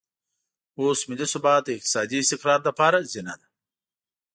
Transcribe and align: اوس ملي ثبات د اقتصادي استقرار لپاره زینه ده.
اوس 0.79 0.99
ملي 1.09 1.25
ثبات 1.33 1.61
د 1.65 1.67
اقتصادي 1.75 2.17
استقرار 2.21 2.59
لپاره 2.67 2.97
زینه 3.11 3.33
ده. 3.41 3.47